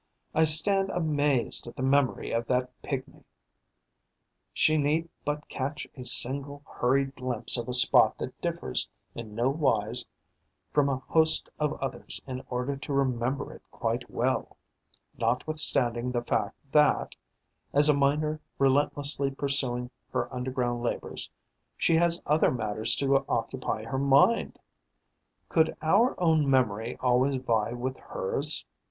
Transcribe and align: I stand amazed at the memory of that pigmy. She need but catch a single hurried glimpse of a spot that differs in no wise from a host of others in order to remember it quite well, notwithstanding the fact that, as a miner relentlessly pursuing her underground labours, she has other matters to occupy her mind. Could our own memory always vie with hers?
I 0.33 0.45
stand 0.45 0.89
amazed 0.89 1.67
at 1.67 1.75
the 1.75 1.83
memory 1.83 2.31
of 2.31 2.47
that 2.47 2.71
pigmy. 2.81 3.23
She 4.51 4.75
need 4.75 5.09
but 5.23 5.47
catch 5.47 5.85
a 5.95 6.05
single 6.05 6.63
hurried 6.67 7.15
glimpse 7.15 7.55
of 7.55 7.69
a 7.69 7.73
spot 7.75 8.17
that 8.17 8.41
differs 8.41 8.89
in 9.13 9.35
no 9.35 9.51
wise 9.51 10.07
from 10.73 10.89
a 10.89 10.95
host 10.97 11.51
of 11.59 11.79
others 11.83 12.19
in 12.25 12.43
order 12.49 12.75
to 12.77 12.91
remember 12.93 13.53
it 13.53 13.61
quite 13.69 14.09
well, 14.09 14.57
notwithstanding 15.19 16.11
the 16.11 16.23
fact 16.23 16.57
that, 16.71 17.13
as 17.71 17.87
a 17.87 17.93
miner 17.93 18.39
relentlessly 18.57 19.29
pursuing 19.29 19.91
her 20.11 20.33
underground 20.33 20.81
labours, 20.81 21.29
she 21.77 21.93
has 21.97 22.23
other 22.25 22.49
matters 22.49 22.95
to 22.95 23.23
occupy 23.29 23.83
her 23.83 23.99
mind. 23.99 24.57
Could 25.47 25.77
our 25.79 26.19
own 26.19 26.49
memory 26.49 26.97
always 27.01 27.35
vie 27.43 27.73
with 27.73 27.97
hers? 27.97 28.65